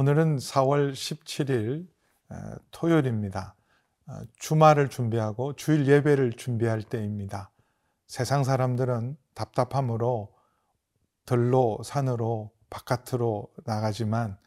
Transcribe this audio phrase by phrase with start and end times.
[0.00, 1.88] 오늘은 4월 17일
[2.70, 3.56] 토요일입니다.
[4.06, 7.50] 어, 주말을 준비하고 주일 예배를 준비할 때입니다.
[8.06, 10.32] 세상 사람들은 답답함으로
[11.26, 14.38] 들로 산으로 바깥으로 나가지만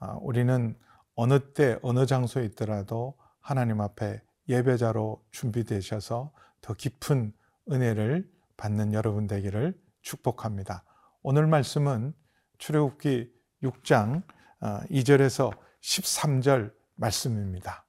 [0.00, 0.76] 어, 우리는
[1.14, 7.32] 어느 때 어느 장소에 있더라도 하나님 앞에 예배자로 준비되셔서 더 깊은
[7.70, 10.82] 은혜를 받는 여러분 되기를 축복합니다.
[11.22, 12.14] 오늘 말씀은
[12.58, 14.24] 출애굽기 6장
[14.60, 17.84] 2절에서 어, 13절 말씀입니다.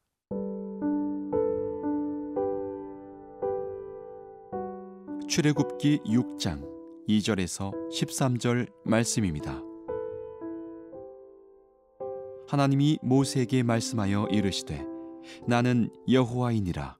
[5.28, 6.68] 출애굽기 6장
[7.08, 9.62] 2절에서 13절 말씀입니다.
[12.48, 14.84] 하나님이 모세에게 말씀하여 이르시되
[15.48, 16.98] 나는 여호와이니라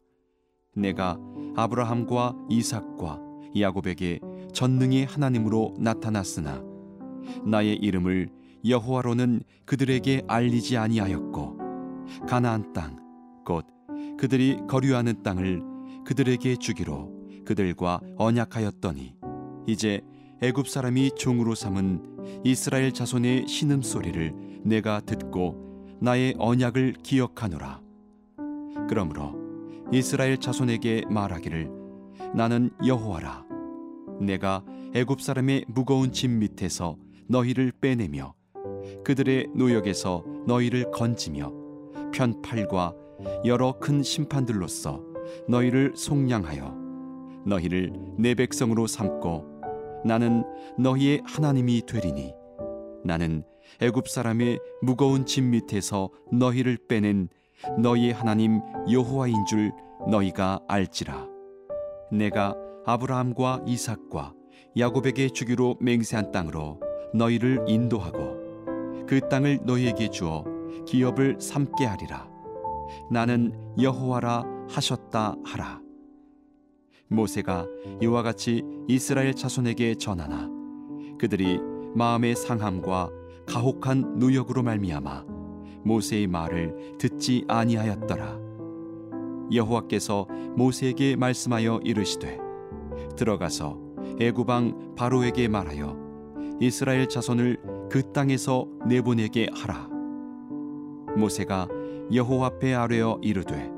[0.76, 1.18] 내가
[1.56, 3.20] 아브라함과 이삭과
[3.60, 4.20] 야곱에게
[4.54, 6.64] 전능의 하나님으로 나타났으나
[7.44, 11.58] 나의 이름을 여호와로는 그들에게 알리지 아니하였고
[12.28, 13.10] 가나안 땅
[13.50, 13.66] 곧
[14.20, 15.64] 그들이 거류하는 땅을
[16.06, 17.12] 그들에게 주기로
[17.46, 19.16] 그들과 언약하였더니
[19.66, 20.02] 이제
[20.44, 27.82] 애굽 사람이 종으로 삼은 이스라엘 자손의 신음 소리를 내가 듣고 나의 언약을 기억하노라.
[28.88, 29.36] 그러므로
[29.92, 31.72] 이스라엘 자손에게 말하기를
[32.36, 33.46] 나는 여호와라.
[34.22, 38.36] 내가 애굽 사람의 무거운 짐 밑에서 너희를 빼내며
[39.04, 41.52] 그들의 노역에서 너희를 건지며
[42.14, 42.94] 편팔과
[43.46, 45.02] 여러 큰 심판들로서
[45.48, 46.78] 너희를 속량하여
[47.46, 49.46] 너희를 내 백성으로 삼고
[50.06, 50.44] 나는
[50.78, 52.34] 너희의 하나님이 되리니
[53.04, 53.44] 나는
[53.82, 57.30] 애굽 사람의 무거운 짐 밑에서 너희를 빼낸
[57.78, 59.72] 너희의 하나님 여호와인 줄
[60.10, 61.28] 너희가 알지라.
[62.12, 62.56] 내가
[62.86, 64.34] 아브라함과 이삭과
[64.78, 66.80] 야곱에게 주기로 맹세한 땅으로
[67.14, 68.39] 너희를 인도하고
[69.10, 70.46] 그 땅을 너희에게 주어
[70.86, 72.30] 기업을 삼게 하리라.
[73.10, 75.82] 나는 여호와라 하셨다 하라.
[77.08, 77.66] 모세가
[78.04, 80.48] 이와 같이 이스라엘 자손에게 전하나
[81.18, 81.60] 그들이
[81.96, 83.10] 마음의 상함과
[83.48, 85.26] 가혹한 누역으로 말미암아
[85.86, 88.38] 모세의 말을 듣지 아니하였더라.
[89.52, 92.38] 여호와께서 모세에게 말씀하여 이르시되
[93.18, 93.76] 들어가서
[94.20, 95.98] 애굽 왕 바로에게 말하여
[96.62, 99.90] 이스라엘 자손을 그 땅에서 내보내게 하라.
[101.18, 101.68] 모세가
[102.14, 103.72] 여호와 앞에 아뢰어 이르되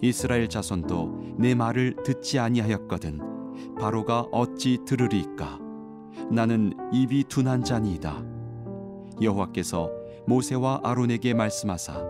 [0.00, 3.20] 이스라엘 자손도 내 말을 듣지 아니하였거든
[3.78, 5.58] 바로가 어찌 들으리까
[6.30, 8.24] 나는 입이 둔한 자니이다
[9.22, 9.90] 여호와께서
[10.26, 12.04] 모세와 아론에게 말씀하사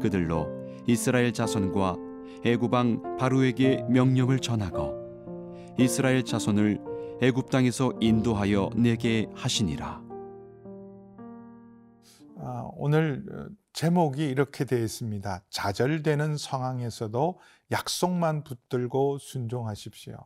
[0.00, 0.48] 그들로
[0.86, 1.96] 이스라엘 자손과
[2.44, 4.94] 애굽왕 바로에게 명령을 전하고
[5.78, 6.80] 이스라엘 자손을
[7.22, 10.05] 애굽 땅에서 인도하여 내게 하시니라.
[12.66, 15.42] 아, 오늘 어, 제목이 이렇게 되어 있습니다.
[15.50, 17.38] 좌절되는 상황에서도
[17.70, 20.16] 약속만 붙들고 순종하십시오.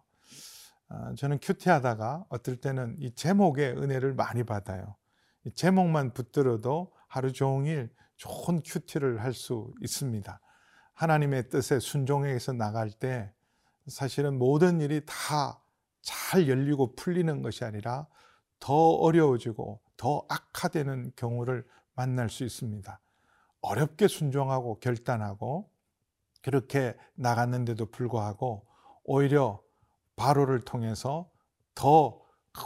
[0.88, 4.96] 아, 저는 큐티하다가 어떨 때는 이 제목의 은혜를 많이 받아요.
[5.54, 10.40] 제목만 붙들어도 하루 종일 좋은 큐티를 할 수 있습니다.
[10.94, 13.32] 하나님의 뜻에 순종해서 나갈 때
[13.86, 15.60] 사실은 모든 일이 다
[16.02, 18.06] 잘 열리고 풀리는 것이 아니라
[18.58, 21.66] 더 어려워지고 더 악화되는 경우를
[22.00, 22.98] 만날 수 있습니다.
[23.60, 25.70] 어렵게 순종하고 결단하고
[26.40, 28.66] 그렇게 나갔는데도 불구하고
[29.04, 29.60] 오히려
[30.16, 31.30] 바로를 통해서
[31.74, 32.18] 더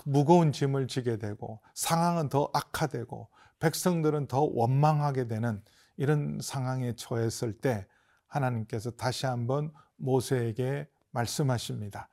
[0.04, 3.28] 무거운 짐을 지게 되고 상황은 더 악화되고
[3.58, 5.64] 백성들은 더 원망하게 되는
[5.96, 7.88] 이런 상황에 처했을 때
[8.28, 12.08] 하나님께서 다시 한번 모세에게 말씀하십니다.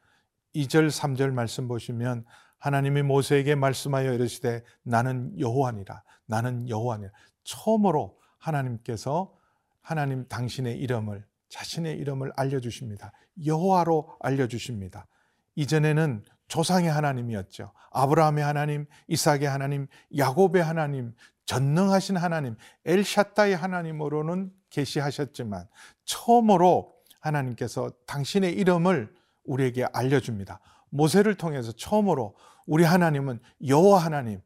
[0.56, 2.26] 2절, 3절 말씀 보시면
[2.62, 6.04] 하나님이 모세에게 말씀하여 이르시되 나는 여호와니라.
[6.28, 7.12] 나는 여호와니라.
[7.44, 9.34] 처음으로 하나님께서
[9.82, 13.12] 하나님 당신의 이름을 자신의 이름을 알려 주십니다.
[13.44, 15.08] 여호와로 알려 주십니다.
[15.56, 17.72] 이전에는 조상의 하나님이었죠.
[17.92, 21.14] 아브라함의 하나님, 이삭의 하나님, 야곱의 하나님,
[21.46, 22.56] 전능하신 하나님,
[22.86, 25.68] 엘샤타의 하나님으로는 계시하셨지만
[26.06, 29.14] 처음으로 하나님께서 당신의 이름을
[29.46, 30.60] 우리에게 알려줍니다.
[30.90, 32.36] 모세를 통해서 처음으로
[32.66, 34.42] 우리 하나님은 여호와 하나님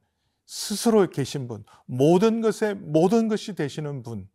[0.46, 4.30] 스스로 계신 분, 모든 것에 모든 것이 되시는 분,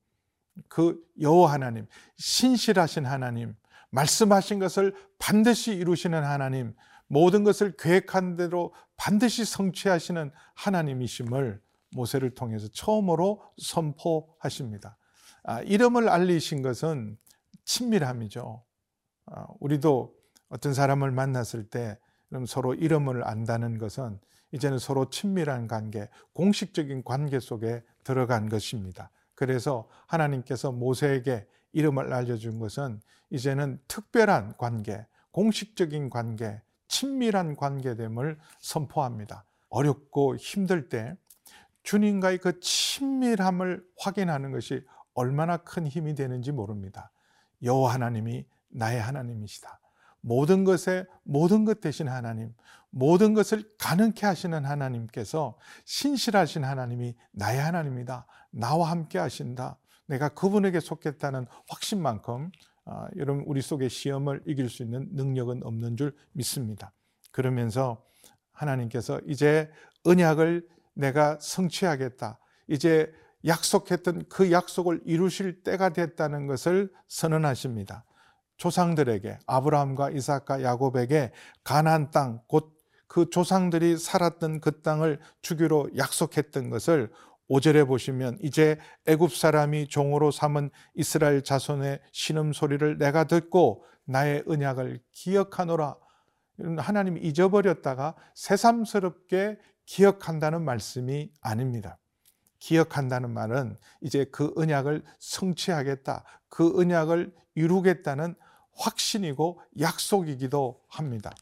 [0.69, 1.87] 그 여호와 하나님,
[2.17, 3.55] 신실하신 하나님,
[3.91, 6.75] 말씀하신 것을 반드시 이루시는 하나님,
[7.07, 11.61] 모든 것을 계획한 대로 반드시 성취하시는 하나님이심을
[11.93, 14.97] 모세를 통해서 처음으로 선포하십니다.
[15.43, 17.19] 아, 이름을 알리신 것은
[17.65, 18.63] 친밀함이죠.
[19.27, 20.15] 아, 우리도
[20.49, 21.99] 어떤 사람을 만났을 때
[22.47, 24.19] 서로 이름을 안다는 것은
[24.53, 29.11] 이제는 서로 친밀한 관계, 공식적인 관계 속에 들어간 것입니다.
[29.35, 33.01] 그래서 하나님께서 모세에게 이름을 알려준 것은
[33.31, 39.45] 이제는 특별한 관계, 공식적인 관계, 친밀한 관계됨을 선포합니다.
[39.69, 41.17] 어렵고 힘들 때
[41.85, 44.85] 주님과의 그 친밀함을 확인하는 것이
[45.15, 47.11] 얼마나 큰 힘이 되는지 모릅니다.
[47.63, 49.80] 여호와 하나님이 나의 하나님이시다.
[50.21, 52.53] 모든 것에 모든 것 대신 하나님,
[52.91, 58.27] 모든 것을 가능케 하시는 하나님께서 신실하신 하나님이 나의 하나님이다.
[58.51, 59.79] 나와 함께 하신다.
[60.07, 62.51] 내가 그분에게 속했다는 확신만큼
[62.87, 66.93] 어, 여러분 우리 속에 시험을 이길 수 있는 능력은 없는 줄 믿습니다.
[67.31, 68.05] 그러면서
[68.53, 69.71] 하나님께서 이제
[70.05, 72.39] 언약을 내가 성취하겠다.
[72.67, 73.13] 이제
[73.47, 78.05] 약속했던 그 약속을 이루실 때가 됐다는 것을 선언하십니다.
[78.61, 81.33] 조상들에게 아브라함과 이삭과 야곱에게
[81.65, 82.81] 가나안 땅 곧
[83.11, 87.11] 그 조상들이 살았던 그 땅을 주기로 약속했던 것을
[87.51, 95.01] 5절에 보시면 이제 애굽 사람이 종으로 삼은 이스라엘 자손의 신음 소리를 내가 듣고 나의 언약을
[95.11, 95.97] 기억하노라.
[96.79, 101.99] 하나님이 잊어버렸다가 새삼스럽게 기억한다는 말씀이 아닙니다.
[102.61, 106.23] 기억한다는 말은 이제 그 언약을 성취하겠다.
[106.49, 108.37] 그 언약을 이루겠다는
[108.81, 111.33] 확신이고 약속이기도 합니다.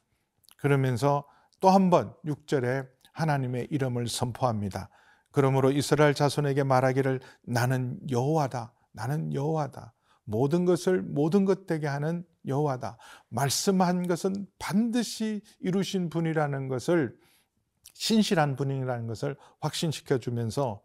[0.57, 1.25] 그러면서
[1.61, 4.91] 또 한 번 6절에 하나님의 이름을 선포합니다.
[5.33, 8.73] 그러므로 이스라엘 자손에게 말하기를 나는 여호와다.
[8.93, 9.93] 나는 여호와다.
[10.25, 12.99] 모든 것을 모든 것 되게 하는 여호와다.
[13.29, 17.17] 말씀한 것은 반드시 이루신 분이라는 것을
[17.95, 20.83] 신실한 분이라는 것을 확신시켜 주면서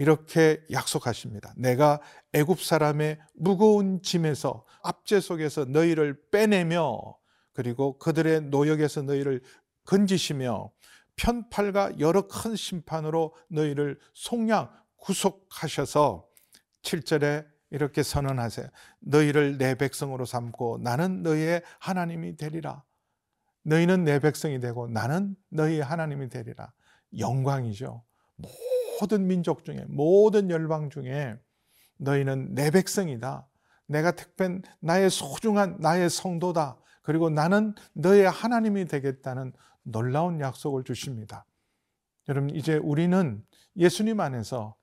[0.00, 1.52] 이렇게 약속하십니다.
[1.58, 2.00] 내가
[2.32, 7.18] 애굽 사람의 무거운 짐에서 압제 속에서 너희를 빼내며
[7.52, 9.42] 그리고 그들의 노역에서 너희를
[9.84, 10.70] 건지시며
[11.16, 16.26] 편팔과 여러 큰 심판으로 너희를 속량 구속하셔서
[16.80, 18.68] 7절에 이렇게 선언하세요.
[19.00, 22.82] 너희를 내 백성으로 삼고 나는 너희의 하나님이 되리라.
[23.64, 26.72] 너희는 내 백성이 되고 나는 너희의 하나님이 되리라.
[27.18, 28.02] 영광이죠.
[29.00, 31.38] 모든 민족 중에 모든 열방 중에
[31.96, 33.46] 너희는 내 백성이다.
[33.86, 36.76] 내가 택한 나의 소중한 나의 성도다.
[37.02, 39.52] 그리고 나는 너의 하나님이 되겠다는
[39.82, 41.44] 놀라운 약속을 주십니다.
[42.28, 43.44] 여러분 이제 우리는
[43.76, 44.76] 예수님 안에서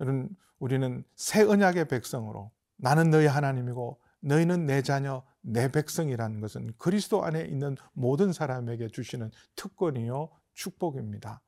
[0.00, 0.28] 여러분
[0.58, 7.42] 우리는 새 언약의 백성으로 나는 너희 하나님이고 너희는 내 자녀 내 백성이라는 것은 그리스도 안에
[7.42, 11.40] 있는 모든 사람에게 주시는 특권이요 축복입니다.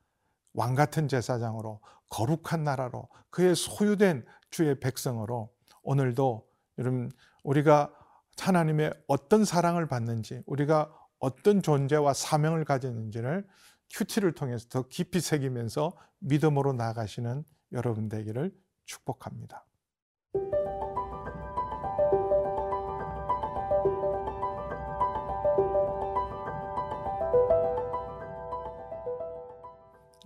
[0.54, 1.80] 왕 같은 제사장으로
[2.14, 5.52] 거룩한 나라로 그의 소유된 주의 백성으로
[5.82, 7.10] 오늘도 여러분
[7.42, 7.92] 우리가
[8.38, 13.44] 하나님의 어떤 사랑을 받는지 우리가 어떤 존재와 사명을 가졌는지를
[13.90, 19.66] 큐티를 통해서 더 깊이 새기면서 믿음으로 나가시는 여러분 되기를 축복합니다.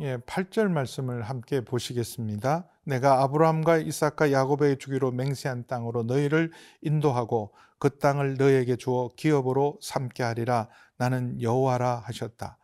[0.01, 2.67] 예, 8절 말씀을 함께 보시겠습니다.
[2.85, 6.53] 내가 아브라함과 이삭과 야곱에게 주기로 맹세한 땅으로 너희를
[6.83, 12.59] 인도하고 그 땅을 너희에게 주어 기업으로 삼게 하리라 나는 여호와라 하셨다.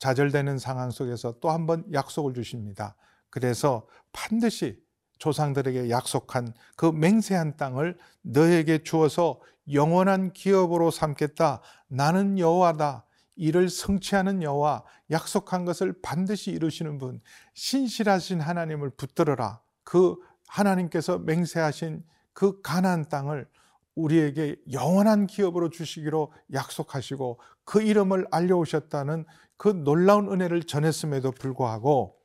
[0.00, 2.96] 좌절되는 상황 속에서 또 한 번 약속을 주십니다.
[3.30, 4.76] 그래서 반드시
[5.18, 9.40] 조상들에게 약속한 그 맹세한 땅을 너에게 주어서
[9.72, 11.60] 영원한 기업으로 삼겠다.
[11.86, 13.04] 나는 여호와다.
[13.34, 17.20] 이를 성취하는 여호와 약속한 것을 반드시 이루시는 분
[17.54, 19.60] 신실하신 하나님을 붙들어라.
[19.84, 20.16] 그
[20.48, 23.46] 하나님께서 맹세하신 그 가나안 땅을
[23.94, 29.24] 우리에게 영원한 기업으로 주시기로 약속하시고 그 이름을 알려오셨다는
[29.56, 32.18] 그 놀라운 은혜를 전했음에도 불구하고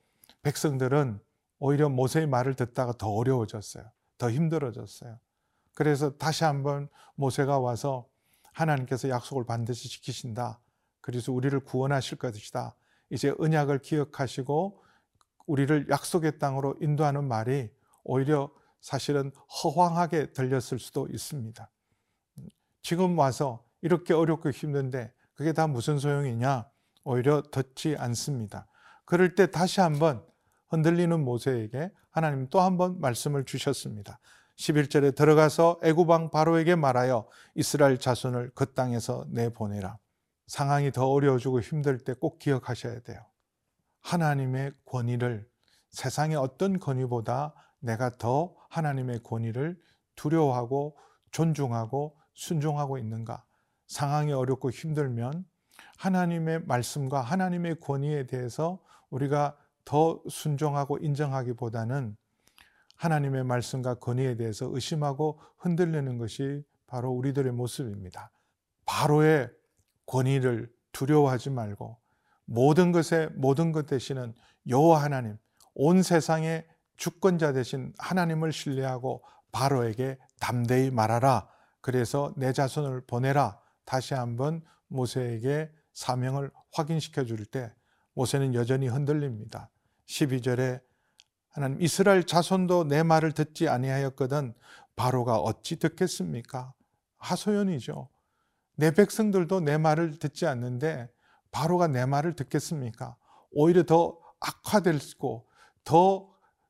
[0.44, 1.20] 백성들은
[1.60, 3.84] 오히려 모세의 말을 듣다가 더 어려워졌어요.
[4.18, 5.20] 더 힘들어졌어요.
[5.74, 8.08] 그래서 다시 한번 모세가 와서
[8.54, 10.60] 하나님께서 약속을 반드시 지키신다.
[11.08, 12.76] 그래서 우리를 구원하실 것이다.
[13.10, 14.84] 이제 언약을 기억하시고
[15.46, 17.70] 우리를 약속의 땅으로 인도하는 말이
[18.04, 19.32] 오히려 사실은
[19.64, 21.72] 허황하게 들렸을 수도 있습니다.
[22.82, 26.70] 지금 와서 이렇게 어렵고 힘든데 그게 다 무슨 소용이냐?
[27.06, 28.68] 오히려 듣지 않습니다.
[29.06, 30.26] 그럴 때 다시 한번
[30.68, 34.20] 흔들리는 모세에게 하나님 또 한 번 말씀을 주셨습니다.
[34.58, 39.98] 11절에 들어가서 애굽왕 바로에게 말하여 이스라엘 자손을 그 땅에서 내보내라.
[40.48, 43.20] 상황이 더 어려워지고 힘들 때 꼭 기억하셔야 돼요.
[44.01, 45.48] 하나님의 권위를
[45.89, 49.80] 세상의 어떤 권위보다 내가 더 하나님의 권위를
[50.16, 50.98] 두려워하고
[51.32, 53.44] 존중하고 순종하고 있는가?
[53.88, 55.46] 상황이 어렵고 힘들면
[55.98, 62.18] 하나님의 말씀과 하나님의 권위에 대해서 우리가 더 순종하고 인정하기보다는
[62.96, 68.32] 하나님의 말씀과 권위에 대해서 의심하고 흔들리는 것이 바로 우리들의 모습입니다.
[68.86, 69.50] 바로의
[70.08, 71.98] 권위를 두려워하지 말고
[72.46, 74.34] 모든 것에 모든 것 되시는
[74.68, 75.38] 여호와 하나님,
[75.76, 81.48] 온 세상의 주권자 되신 하나님을 신뢰하고 바로에게 담대히 말하라.
[81.82, 83.60] 그래서 내 자손을 보내라.
[83.86, 87.72] 다시 한번 모세에게 사명을 확인시켜 줄 때
[88.14, 89.70] 모세는 여전히 흔들립니다.
[90.08, 90.82] 12절에
[91.50, 94.54] 하나님 이스라엘 자손도 내 말을 듣지 아니하였거든
[94.96, 96.74] 바로가 어찌 듣겠습니까?
[97.20, 98.10] 하소연이죠.
[98.78, 101.10] 내 백성들도 내 말을 듣지 않는데
[101.52, 103.18] 바로가 내 말을 듣겠습니까?
[103.52, 105.48] 오히려 더 악화되고
[105.84, 106.30] 더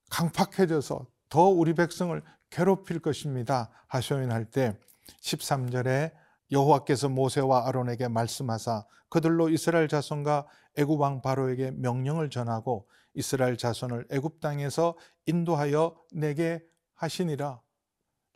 [0.10, 3.70] 강팍해져서 더 우리 백성을 괴롭힐 것입니다.
[3.88, 4.80] 하소연할 때
[5.22, 6.14] 13절에
[6.52, 10.48] 여호와께서 모세와 아론에게 말씀하사 그들로 이스라엘 자손과
[10.78, 14.96] 애굽 왕 바로에게 명령을 전하고 이스라엘 자손을 애굽 땅에서
[15.26, 16.64] 인도하여 내게
[16.96, 17.60] 하시니라.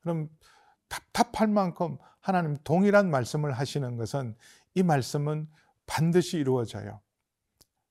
[0.02, 0.28] 그럼
[0.90, 4.36] 답답할 만큼 하나님 동일한 말씀을 하시는 것은
[4.76, 5.48] 이 말씀은
[5.86, 7.02] 반드시 이루어져요.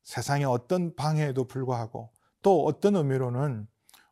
[0.02, 2.10] 세상의 어떤 방해에도 불구하고
[2.42, 3.66] 또 어떤 의미로는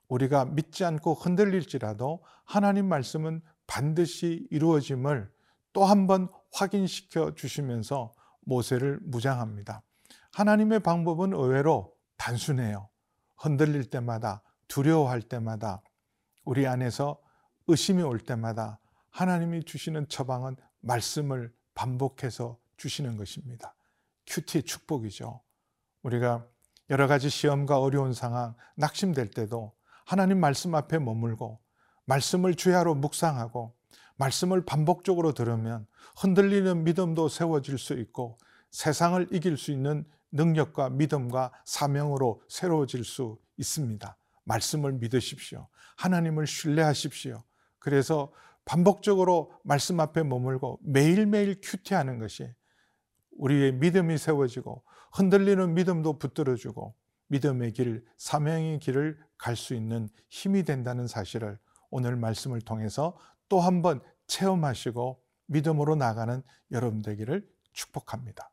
[0.09, 5.31] 우리가 믿지 않고 흔들릴지라도 하나님 말씀은 반드시 이루어짐을
[5.73, 9.83] 또 한 번 확인시켜 주시면서 모세를 무장합니다.
[10.33, 12.89] 하나님의 방법은 의외로 단순해요.
[13.37, 15.83] 흔들릴 때마다 두려워할 때마다
[16.45, 17.19] 우리 안에서
[17.67, 18.81] 의심이 올 때마다
[19.19, 23.75] 하나님이 주시는 처방은 말씀을 반복해서 주시는 것입니다.
[24.29, 25.43] 큐티의 축복이죠.
[26.05, 26.47] 우리가
[26.89, 29.75] 여러 가지 시험과 어려운 상황, 낙심될 때도
[30.07, 31.59] 하나님 말씀 앞에 머물고
[32.05, 33.75] 말씀을 주야로 묵상하고
[34.19, 38.39] 말씀을 반복적으로 들으면 흔들리는 믿음도 세워질 수 있고
[38.71, 44.17] 세상을 이길 수 있는 능력과 믿음과 사명으로 새로워질 수 있습니다.
[44.45, 45.67] 말씀을 믿으십시오.
[45.97, 47.43] 하나님을 신뢰하십시오.
[47.81, 48.33] 그래서
[48.69, 52.47] 반복적으로 말씀 앞에 머물고 매일매일 큐티하는 것이
[53.39, 54.85] 우리의 믿음이 세워지고
[55.15, 56.95] 흔들리는 믿음도 붙들어주고
[57.29, 61.59] 믿음의 길, 사명의 길을 갈 수 있는 힘이 된다는 사실을
[61.91, 63.17] 오늘 말씀을 통해서
[63.49, 68.51] 또 한 번 체험하시고 믿음으로 나가는 여러분 되기를 축복합니다.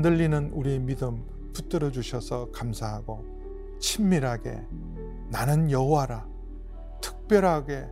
[0.00, 3.24] 흔들리는 우리의 믿음 붙들어 주셔서 감사하고
[3.78, 4.62] 친밀하게
[5.28, 6.26] 나는 여호와라
[7.02, 7.86] 특별하게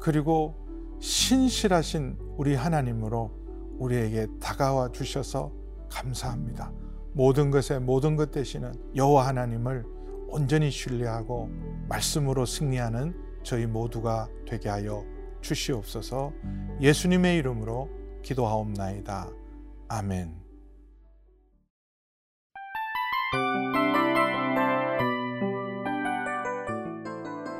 [0.00, 0.56] 그리고
[1.00, 3.30] 신실하신 우리 하나님으로
[3.78, 5.52] 우리에게 다가와 주셔서
[5.88, 6.72] 감사합니다.
[7.12, 9.84] 모든 것에 모든 것 되시는 여호와 하나님을
[10.28, 11.50] 온전히 신뢰하고
[11.88, 13.14] 말씀으로 승리하는
[13.44, 15.04] 저희 모두가 되게 하여
[15.40, 16.32] 주시옵소서.
[16.80, 17.88] 예수님의 이름으로
[18.22, 19.30] 기도하옵나이다.
[19.88, 20.47] 아멘.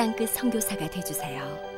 [0.00, 1.69] 땅끝 성교사가 되주세요